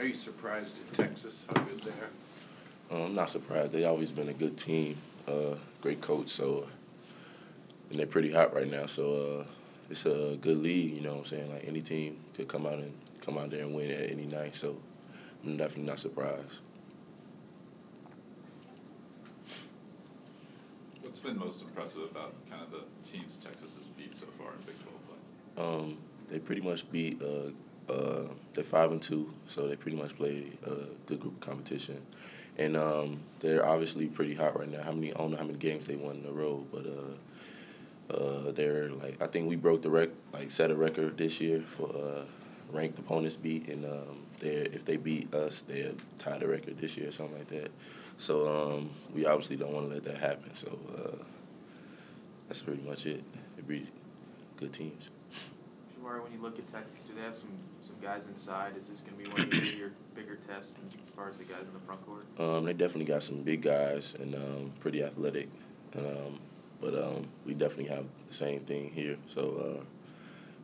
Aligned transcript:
Are 0.00 0.06
you 0.06 0.14
surprised 0.14 0.78
at 0.78 0.94
Texas, 0.94 1.44
how 1.46 1.60
good 1.62 1.82
they 1.82 1.90
are? 1.90 3.00
Uh, 3.02 3.04
I'm 3.04 3.14
not 3.14 3.28
surprised. 3.28 3.72
They 3.72 3.84
always 3.84 4.12
been 4.12 4.30
a 4.30 4.32
good 4.32 4.56
team, 4.56 4.96
uh, 5.28 5.56
great 5.82 6.00
coach. 6.00 6.30
So, 6.30 6.66
and 7.90 7.98
they're 7.98 8.06
pretty 8.06 8.32
hot 8.32 8.54
right 8.54 8.70
now. 8.70 8.86
So 8.86 9.40
uh, 9.40 9.44
it's 9.90 10.06
a 10.06 10.38
good 10.40 10.56
league. 10.56 10.94
You 10.94 11.02
know 11.02 11.10
what 11.16 11.18
I'm 11.18 11.24
saying? 11.26 11.52
Like 11.52 11.68
any 11.68 11.82
team 11.82 12.16
could 12.34 12.48
come 12.48 12.64
out 12.64 12.78
and 12.78 12.94
come 13.20 13.36
out 13.36 13.50
there 13.50 13.62
and 13.62 13.74
win 13.74 13.90
at 13.90 14.10
any 14.10 14.24
night. 14.24 14.54
So 14.54 14.74
I'm 15.44 15.58
definitely 15.58 15.90
not 15.90 16.00
surprised. 16.00 16.60
What's 21.02 21.20
been 21.20 21.38
most 21.38 21.60
impressive 21.60 22.04
about 22.04 22.32
kind 22.48 22.62
of 22.62 22.70
the 22.70 22.84
teams 23.06 23.36
Texas 23.36 23.74
has 23.74 23.88
beat 23.88 24.16
so 24.16 24.28
far 24.38 24.52
in 24.52 24.60
Big 24.64 24.76
12 24.82 25.06
play? 25.06 25.62
Um, 25.62 25.98
they 26.30 26.38
pretty 26.38 26.62
much 26.62 26.90
beat. 26.90 27.22
Uh, 27.22 27.50
uh, 27.90 28.28
they're 28.52 28.64
five 28.64 28.92
and 28.92 29.02
two, 29.02 29.32
so 29.46 29.66
they 29.66 29.76
pretty 29.76 29.96
much 29.96 30.16
play 30.16 30.44
a 30.64 30.70
good 31.06 31.20
group 31.20 31.34
of 31.34 31.40
competition, 31.40 32.00
and 32.58 32.76
um, 32.76 33.20
they're 33.40 33.66
obviously 33.66 34.06
pretty 34.06 34.34
hot 34.34 34.58
right 34.58 34.70
now. 34.70 34.82
How 34.82 34.92
many? 34.92 35.12
I 35.12 35.18
don't 35.18 35.32
know 35.32 35.36
how 35.36 35.44
many 35.44 35.58
games 35.58 35.86
they 35.86 35.96
won 35.96 36.16
in 36.16 36.26
a 36.26 36.32
row, 36.32 36.64
but 36.72 36.86
uh, 36.86 38.14
uh, 38.14 38.52
they're 38.52 38.90
like 38.90 39.20
I 39.20 39.26
think 39.26 39.48
we 39.48 39.56
broke 39.56 39.82
the 39.82 39.90
rec 39.90 40.10
like 40.32 40.50
set 40.50 40.70
a 40.70 40.76
record 40.76 41.16
this 41.18 41.40
year 41.40 41.60
for 41.60 41.88
uh, 41.88 42.24
ranked 42.72 42.98
opponents 42.98 43.36
beat, 43.36 43.68
and 43.68 43.84
um, 43.84 44.22
they 44.40 44.48
if 44.48 44.84
they 44.84 44.96
beat 44.96 45.34
us, 45.34 45.62
they'll 45.62 45.94
tie 46.18 46.38
the 46.38 46.48
record 46.48 46.78
this 46.78 46.96
year 46.96 47.08
or 47.08 47.12
something 47.12 47.38
like 47.38 47.48
that. 47.48 47.70
So 48.16 48.74
um, 48.74 48.90
we 49.14 49.26
obviously 49.26 49.56
don't 49.56 49.72
want 49.72 49.88
to 49.88 49.94
let 49.94 50.04
that 50.04 50.18
happen. 50.18 50.54
So 50.54 50.78
uh, 50.96 51.24
that's 52.48 52.62
pretty 52.62 52.82
much 52.82 53.06
it. 53.06 53.22
They 53.56 53.62
beat 53.62 53.88
good 54.56 54.72
teams. 54.72 55.08
Jamari, 56.00 56.22
when 56.22 56.32
you 56.32 56.40
look 56.40 56.58
at 56.58 56.70
Texas, 56.72 57.02
do 57.02 57.14
they 57.14 57.22
have 57.22 57.36
some, 57.36 57.50
some 57.82 57.96
guys 58.02 58.26
inside? 58.26 58.76
Is 58.78 58.88
this 58.88 59.00
going 59.00 59.16
to 59.16 59.24
be 59.24 59.30
one 59.30 59.42
of 59.42 59.78
your 59.78 59.90
bigger 60.14 60.36
tests 60.36 60.74
as 60.88 61.12
far 61.14 61.28
as 61.28 61.38
the 61.38 61.44
guys 61.44 61.62
in 61.62 61.72
the 61.72 61.80
front 61.80 62.04
court? 62.06 62.24
Um, 62.38 62.64
they 62.64 62.72
definitely 62.72 63.06
got 63.06 63.22
some 63.22 63.42
big 63.42 63.62
guys 63.62 64.14
and 64.14 64.34
um, 64.34 64.72
pretty 64.80 65.02
athletic, 65.02 65.48
and, 65.94 66.06
um, 66.06 66.40
but 66.80 66.94
um, 66.94 67.28
we 67.44 67.54
definitely 67.54 67.94
have 67.94 68.06
the 68.28 68.34
same 68.34 68.60
thing 68.60 68.90
here. 68.94 69.16
So 69.26 69.40
uh, 69.40 69.80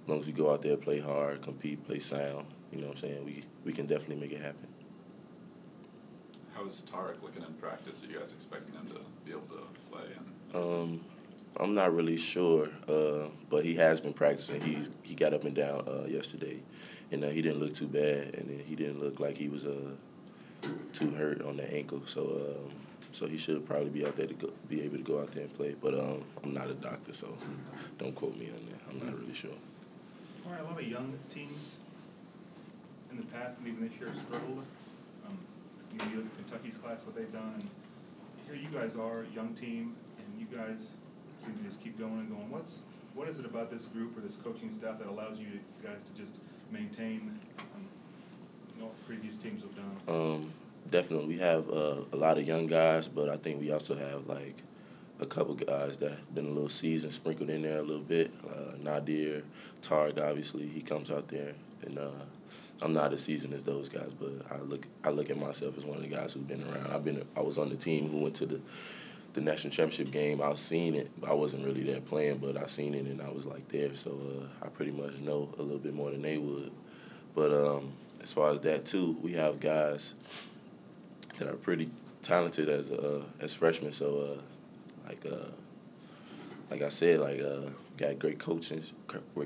as 0.03 0.09
long 0.09 0.21
as 0.21 0.27
we 0.27 0.33
go 0.33 0.53
out 0.53 0.63
there, 0.63 0.77
play 0.77 1.01
hard, 1.01 1.43
compete, 1.43 1.85
play 1.87 1.99
sound, 1.99 2.47
you 2.73 2.79
know 2.81 2.89
what 2.89 2.97
I'm 2.97 3.03
saying, 3.03 3.25
we, 3.25 3.45
we 3.65 3.73
can 3.73 3.87
definitely 3.87 4.17
make 4.17 4.33
it 4.33 4.41
happen. 4.41 4.67
How's 6.55 6.81
Tarik 6.83 7.23
looking 7.23 7.43
in 7.43 7.53
practice? 7.55 8.03
Are 8.03 8.11
you 8.11 8.19
guys 8.19 8.33
expecting 8.33 8.75
him 8.75 8.87
to 8.87 9.01
be 9.27 9.33
able 9.33 9.43
to 9.43 9.91
play? 9.91 10.05
And 10.17 10.57
Um, 10.57 11.05
I'm 11.59 11.75
not 11.75 11.95
really 11.95 12.17
sure, 12.17 12.69
uh, 12.89 13.29
but 13.49 13.65
he 13.65 13.77
has 13.77 14.01
been 14.01 14.13
practicing. 14.13 14.61
He 14.61 14.83
he 15.03 15.15
got 15.15 15.33
up 15.33 15.45
and 15.45 15.55
down 15.55 15.85
uh, 15.89 16.07
yesterday, 16.07 16.63
and 17.11 17.25
uh, 17.25 17.29
he 17.29 17.41
didn't 17.41 17.61
look 17.61 17.73
too 17.73 17.89
bad, 17.89 18.35
and 18.35 18.51
he 18.61 18.77
didn't 18.77 19.01
look 19.01 19.21
like 19.21 19.37
he 19.37 19.49
was 19.49 19.65
uh, 19.65 19.93
too 20.93 21.11
hurt 21.11 21.41
on 21.43 21.57
the 21.57 21.75
ankle. 21.75 22.03
So 22.05 22.23
um, 22.23 22.73
so 23.13 23.27
he 23.27 23.39
should 23.39 23.67
probably 23.67 23.89
be 23.89 24.05
out 24.05 24.17
there 24.17 24.27
to 24.27 24.35
go, 24.35 24.51
be 24.69 24.83
able 24.83 24.99
to 24.99 25.03
go 25.03 25.21
out 25.21 25.33
there 25.33 25.45
and 25.45 25.55
play. 25.55 25.75
But 25.81 25.95
um, 25.95 26.25
I'm 26.45 26.53
not 26.53 26.69
a 26.69 26.75
doctor, 26.75 27.15
so 27.15 27.37
don't 27.97 28.15
quote 28.15 28.37
me 28.37 28.51
on 28.51 28.67
that. 28.67 28.81
I'm 28.91 29.07
not 29.07 29.19
really 29.19 29.35
sure. 29.35 29.51
All 30.45 30.53
right, 30.53 30.61
a 30.61 30.65
lot 30.65 30.79
of 30.79 30.87
young 30.87 31.19
teams 31.33 31.77
in 33.11 33.17
the 33.17 33.25
past 33.25 33.59
and 33.59 33.69
even 33.69 33.89
this 33.89 33.99
year 33.99 34.09
have 34.09 34.19
struggled. 34.19 34.63
Um, 35.27 35.39
you 35.93 36.17
look 36.17 36.27
at 36.27 36.37
Kentucky's 36.37 36.77
class, 36.77 37.05
what 37.07 37.17
they've 37.17 37.33
done, 37.33 37.55
and 37.57 37.71
here 38.47 38.55
you 38.55 38.69
guys 38.69 38.97
are, 38.97 39.25
young 39.35 39.55
team, 39.55 39.97
and 40.19 40.39
you 40.39 40.47
guys 40.55 40.93
to 41.55 41.65
just 41.65 41.83
keep 41.83 41.99
going 41.99 42.19
and 42.19 42.31
going. 42.31 42.51
What's 42.51 42.83
what 43.15 43.29
is 43.29 43.39
it 43.39 43.47
about 43.47 43.71
this 43.71 43.87
group 43.87 44.17
or 44.17 44.21
this 44.21 44.37
coaching 44.37 44.73
staff 44.75 44.99
that 44.99 45.09
allows 45.09 45.39
you 45.39 45.47
guys 45.83 46.05
to 46.05 46.13
just 46.13 46.37
maintain 46.71 47.33
um, 47.59 47.89
what 48.79 49.07
previous 49.07 49.39
teams 49.39 49.63
have 49.63 49.75
done? 49.75 49.97
Um, 50.09 50.53
definitely, 50.91 51.29
we 51.29 51.39
have 51.39 51.69
uh, 51.71 52.03
a 52.13 52.17
lot 52.17 52.39
of 52.39 52.47
young 52.47 52.67
guys, 52.67 53.09
but 53.09 53.29
I 53.29 53.37
think 53.37 53.61
we 53.61 53.73
also 53.73 53.95
have 53.95 54.27
like 54.27 54.63
a 55.19 55.27
couple 55.27 55.55
guys 55.55 55.97
that 55.99 56.11
have 56.11 56.35
been 56.35 56.47
a 56.47 56.51
little 56.51 56.69
seasoned, 56.69 57.13
sprinkled 57.13 57.49
in 57.49 57.63
there 57.63 57.79
a 57.79 57.83
little 57.83 58.03
bit. 58.03 58.31
Uh, 58.47 58.77
Naadir, 58.83 59.43
Tarik, 59.81 60.21
obviously, 60.21 60.69
he 60.69 60.83
comes 60.83 61.11
out 61.11 61.29
there, 61.29 61.55
and 61.83 61.99
uh, 61.99 62.11
I'm 62.83 62.93
not 62.93 63.13
as 63.13 63.23
seasoned 63.23 63.55
as 63.55 63.65
those 63.65 63.89
guys, 63.89 64.11
but 64.19 64.31
I 64.51 64.61
look 64.61 64.87
I 65.05 65.11
look 65.11 65.31
at 65.31 65.39
myself 65.39 65.79
as 65.79 65.85
one 65.85 65.97
of 65.97 66.03
the 66.03 66.15
guys 66.15 66.35
who's 66.35 66.43
been 66.43 66.63
around. 66.63 66.93
I've 66.93 67.05
been 67.05 67.25
I 67.37 67.41
was 67.41 67.59
on 67.59 67.71
the 67.71 67.77
team 67.77 68.11
who 68.11 68.19
went 68.19 68.35
to 68.37 68.47
the 68.47 68.61
the 69.37 69.43
national 69.43 69.71
championship 69.71 70.11
game. 70.11 70.41
I 70.41 70.53
seeing 70.55 70.95
it. 70.95 71.11
I 71.25 71.35
wasn't 71.35 71.65
really 71.65 71.83
there 71.83 72.01
playing, 72.01 72.39
but 72.39 72.57
I 72.57 72.67
seen 72.67 72.95
it 72.95 73.05
and 73.05 73.21
I 73.21 73.29
was 73.29 73.45
like 73.45 73.69
there. 73.69 73.95
So 73.95 74.11
uh, 74.11 74.65
I 74.65 74.69
pretty 74.69 74.93
much 74.93 75.19
know 75.19 75.51
a 75.59 75.63
little 75.63 75.79
bit 75.79 75.95
more 75.95 76.11
than 76.11 76.23
they 76.23 76.39
would. 76.39 76.73
But 77.35 77.53
um, 77.53 77.93
as 78.23 78.33
far 78.33 78.51
as 78.51 78.61
that 78.61 78.87
too, 78.87 79.17
we 79.23 79.35
have 79.35 79.61
guys 79.61 80.15
that 81.39 81.49
are 81.49 81.57
pretty 81.57 81.91
talented 82.23 82.71
as 82.71 82.91
uh, 82.91 83.25
as 83.39 83.53
freshmen. 83.53 83.93
So 83.93 84.39
uh, 84.39 84.43
like 85.07 85.25
uh, 85.31 85.51
like 86.71 86.81
I 86.81 86.89
said, 86.89 87.21
like 87.21 87.39
uh, 87.39 87.71
got 87.99 88.19
great 88.19 88.39
coaches, 88.39 88.95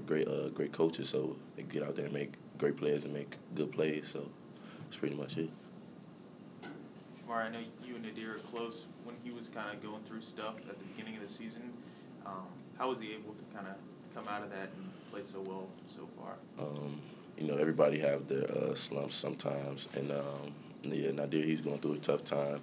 great 0.07 0.29
uh, 0.29 0.51
great 0.51 0.73
coaches. 0.73 1.09
So 1.09 1.37
they 1.57 1.65
get 1.65 1.83
out 1.83 1.97
there 1.97 2.05
and 2.05 2.15
make 2.15 2.35
great 2.59 2.77
players 2.77 3.03
and 3.03 3.13
make 3.13 3.35
good 3.57 3.73
plays. 3.73 4.07
So 4.07 4.31
that's 4.85 4.97
pretty 4.97 5.17
much 5.17 5.37
it. 5.37 5.51
I 7.39 7.49
know 7.49 7.61
you 7.85 7.97
and 7.97 8.05
Naadir 8.05 8.35
are 8.35 8.39
close. 8.39 8.87
When 9.05 9.17
he 9.23 9.31
was 9.31 9.49
kind 9.49 9.75
of 9.75 9.83
going 9.83 10.03
through 10.03 10.23
stuff 10.23 10.57
at 10.69 10.79
the 10.79 10.85
beginning 10.85 11.17
of 11.17 11.23
the 11.23 11.29
season, 11.29 11.73
um, 12.27 12.47
how 12.79 12.91
was 12.91 13.01
he 13.01 13.13
able 13.13 13.35
to 13.35 13.57
kind 13.57 13.67
of 13.67 13.75
come 14.15 14.27
out 14.29 14.43
of 14.43 14.51
that 14.51 14.71
and 14.77 14.91
play 15.11 15.23
so 15.23 15.41
well 15.41 15.69
so 15.87 16.09
far? 16.19 16.35
Um, 16.59 17.01
you 17.39 17.47
know, 17.47 17.55
everybody 17.57 17.99
have 18.01 18.27
their 18.29 18.51
uh, 18.51 18.75
slumps 18.75 19.15
sometimes, 19.15 19.87
and 19.95 20.11
um, 20.13 20.55
yeah, 20.83 21.11
Naadir 21.11 21.45
he's 21.45 21.61
going 21.61 21.79
through 21.79 21.95
a 21.95 21.99
tough 21.99 22.25
time, 22.25 22.61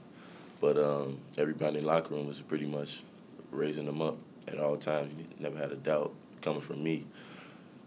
but 0.60 0.78
um, 0.78 1.18
everybody 1.38 1.80
in 1.80 1.84
the 1.84 1.88
locker 1.90 2.14
room 2.14 2.28
was 2.28 2.42
pretty 2.42 2.66
much 2.66 3.04
raising 3.52 3.88
him 3.88 4.02
up 4.02 4.18
at 4.48 4.60
all 4.60 4.76
times. 4.78 5.14
You 5.18 5.26
never 5.40 5.58
had 5.58 5.72
a 5.72 5.76
doubt 5.78 6.14
coming 6.42 6.62
from 6.62 6.84
me. 6.84 7.06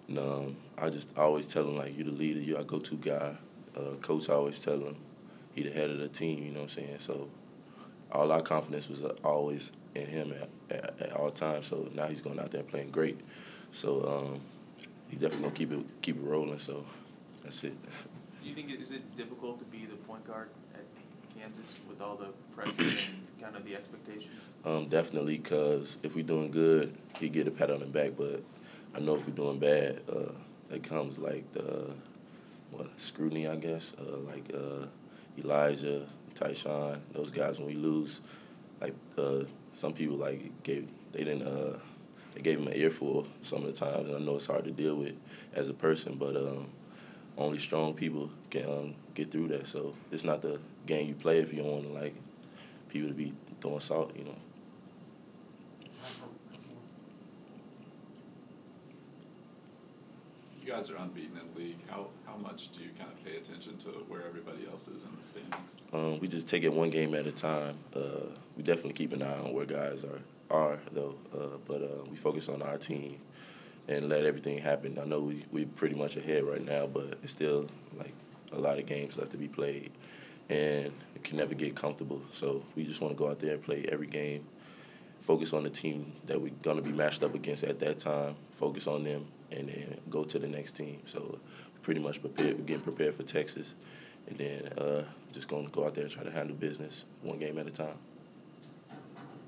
And, 0.08 0.18
um, 0.18 0.56
I 0.76 0.90
just 0.90 1.16
always 1.16 1.46
tell 1.46 1.64
him 1.64 1.76
like, 1.76 1.96
you're 1.96 2.06
the 2.06 2.12
leader, 2.12 2.40
you're 2.40 2.58
our 2.58 2.64
go-to 2.64 2.96
guy. 2.96 3.36
Uh, 3.76 3.94
coach 4.00 4.28
always 4.28 4.62
tell 4.62 4.78
him 4.78 4.96
he 5.54 5.62
the 5.62 5.70
head 5.70 5.90
of 5.90 5.98
the 5.98 6.08
team. 6.08 6.44
You 6.44 6.50
know 6.50 6.60
what 6.60 6.76
I'm 6.76 6.84
saying? 6.84 6.98
So 6.98 7.30
all 8.12 8.30
our 8.32 8.42
confidence 8.42 8.88
was 8.88 9.02
always 9.24 9.72
in 9.94 10.06
him 10.06 10.32
at, 10.32 10.48
at, 10.76 11.02
at 11.02 11.12
all 11.12 11.30
times. 11.30 11.66
So 11.66 11.88
now 11.94 12.06
he's 12.06 12.20
going 12.20 12.38
out 12.38 12.50
there 12.50 12.62
playing 12.62 12.90
great. 12.90 13.20
So 13.72 14.02
um, 14.32 14.40
he's 15.08 15.20
definitely 15.20 15.44
gonna 15.44 15.56
keep 15.56 15.72
it 15.72 16.02
keep 16.02 16.16
it 16.16 16.22
rolling. 16.22 16.58
So 16.58 16.84
that's 17.42 17.62
it. 17.64 17.74
Do 18.42 18.48
you 18.48 18.54
think 18.54 18.70
it, 18.70 18.80
is 18.80 18.90
it 18.90 19.16
difficult 19.16 19.58
to 19.58 19.64
be 19.66 19.86
the 19.86 19.96
point 19.96 20.26
guard 20.26 20.48
at 20.74 20.84
Kansas 21.38 21.80
with 21.88 22.00
all 22.00 22.16
the 22.16 22.28
pressure 22.54 22.72
and 22.78 23.42
kind 23.42 23.56
of 23.56 23.64
the 23.64 23.74
expectations? 23.74 24.48
Um, 24.64 24.86
definitely, 24.86 25.38
cause 25.38 25.98
if 26.02 26.14
we're 26.14 26.24
doing 26.24 26.50
good, 26.50 26.96
he 27.18 27.28
get 27.28 27.46
a 27.46 27.50
pat 27.50 27.70
on 27.70 27.80
the 27.80 27.86
back. 27.86 28.12
But 28.16 28.42
I 28.94 29.00
know 29.00 29.14
if 29.16 29.26
we're 29.26 29.34
doing 29.34 29.58
bad, 29.58 30.00
uh, 30.10 30.32
it 30.70 30.82
comes 30.82 31.18
like 31.18 31.50
the 31.52 31.94
what 32.70 32.88
scrutiny, 33.00 33.46
I 33.46 33.56
guess. 33.56 33.94
Uh, 33.98 34.18
like 34.18 34.50
uh, 34.54 34.86
Elijah, 35.44 36.06
Tyshawn, 36.34 37.00
those 37.12 37.30
guys. 37.30 37.58
When 37.58 37.68
we 37.68 37.74
lose, 37.74 38.20
like 38.80 38.94
uh, 39.18 39.44
some 39.72 39.92
people 39.92 40.16
like 40.16 40.62
gave 40.62 40.88
they 41.12 41.24
didn't 41.24 41.42
uh, 41.42 41.78
they 42.34 42.40
gave 42.42 42.58
him 42.58 42.66
an 42.66 42.74
earful 42.74 43.26
some 43.42 43.64
of 43.64 43.66
the 43.66 43.72
times, 43.72 44.08
and 44.08 44.16
I 44.16 44.20
know 44.20 44.36
it's 44.36 44.46
hard 44.46 44.64
to 44.64 44.70
deal 44.70 44.96
with 44.96 45.14
as 45.54 45.68
a 45.68 45.74
person, 45.74 46.16
but 46.16 46.36
um, 46.36 46.68
only 47.36 47.58
strong 47.58 47.94
people 47.94 48.30
can 48.50 48.64
um, 48.66 48.94
get 49.14 49.30
through 49.30 49.48
that. 49.48 49.66
So 49.66 49.94
it's 50.10 50.24
not 50.24 50.42
the 50.42 50.60
game 50.86 51.08
you 51.08 51.14
play 51.14 51.38
if 51.38 51.52
you 51.52 51.62
don't 51.62 51.70
want 51.70 51.94
like 51.94 52.14
people 52.88 53.08
to 53.08 53.14
be 53.14 53.32
throwing 53.60 53.80
salt, 53.80 54.16
you 54.16 54.24
know. 54.24 54.36
you 60.59 60.59
guys 60.70 60.88
are 60.88 60.96
unbeaten 60.96 61.36
in 61.36 61.52
the 61.52 61.60
league. 61.60 61.78
How 61.88 62.06
how 62.24 62.36
much 62.36 62.70
do 62.70 62.80
you 62.80 62.90
kind 62.96 63.10
of 63.10 63.24
pay 63.24 63.36
attention 63.36 63.76
to 63.78 63.88
where 64.08 64.24
everybody 64.24 64.66
else 64.70 64.86
is 64.86 65.04
in 65.04 65.10
the 65.16 65.22
standings? 65.22 65.76
Um, 65.92 66.20
we 66.20 66.28
just 66.28 66.46
take 66.46 66.62
it 66.62 66.72
one 66.72 66.90
game 66.90 67.14
at 67.14 67.26
a 67.26 67.32
time. 67.32 67.76
Uh, 67.94 68.26
we 68.56 68.62
definitely 68.62 68.92
keep 68.92 69.12
an 69.12 69.22
eye 69.22 69.38
on 69.38 69.52
where 69.52 69.66
guys 69.66 70.04
are 70.04 70.20
are 70.50 70.80
though, 70.92 71.16
uh, 71.34 71.58
but 71.66 71.82
uh, 71.82 72.04
we 72.08 72.16
focus 72.16 72.48
on 72.48 72.62
our 72.62 72.78
team 72.78 73.18
and 73.88 74.08
let 74.08 74.24
everything 74.24 74.58
happen. 74.58 74.98
I 75.00 75.04
know 75.06 75.20
we 75.20 75.44
we 75.50 75.64
pretty 75.64 75.96
much 75.96 76.16
ahead 76.16 76.44
right 76.44 76.64
now, 76.64 76.86
but 76.86 77.18
it's 77.22 77.32
still 77.32 77.66
like 77.98 78.14
a 78.52 78.58
lot 78.58 78.78
of 78.78 78.86
games 78.86 79.16
left 79.18 79.32
to 79.32 79.38
be 79.38 79.48
played, 79.48 79.90
and 80.48 80.92
it 81.16 81.24
can 81.24 81.36
never 81.36 81.54
get 81.54 81.74
comfortable. 81.74 82.22
So 82.30 82.62
we 82.76 82.84
just 82.84 83.00
want 83.00 83.12
to 83.12 83.18
go 83.18 83.28
out 83.28 83.40
there 83.40 83.54
and 83.54 83.62
play 83.62 83.86
every 83.90 84.06
game. 84.06 84.44
Focus 85.18 85.52
on 85.52 85.64
the 85.64 85.70
team 85.70 86.12
that 86.26 86.40
we're 86.40 86.52
gonna 86.62 86.80
be 86.80 86.92
matched 86.92 87.24
up 87.24 87.34
against 87.34 87.64
at 87.64 87.80
that 87.80 87.98
time. 87.98 88.36
Focus 88.52 88.86
on 88.86 89.04
them, 89.04 89.26
and 89.50 89.68
then 89.68 90.00
go 90.08 90.24
to 90.24 90.38
the 90.38 90.48
next 90.48 90.74
team. 90.74 91.00
So 91.04 91.38
pretty 91.82 92.00
much 92.00 92.20
prepared. 92.20 92.66
Getting 92.66 92.82
prepared 92.82 93.14
for 93.14 93.22
Texas, 93.22 93.74
and 94.26 94.38
then 94.38 94.66
uh, 94.78 95.04
just 95.32 95.48
gonna 95.48 95.68
go 95.68 95.84
out 95.86 95.94
there 95.94 96.04
and 96.04 96.12
try 96.12 96.24
to 96.24 96.30
handle 96.30 96.56
business 96.56 97.04
one 97.22 97.38
game 97.38 97.58
at 97.58 97.66
a 97.66 97.70
time. 97.70 97.98